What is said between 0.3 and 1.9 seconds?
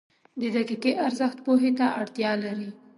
•د دقیقه ارزښت پوهې ته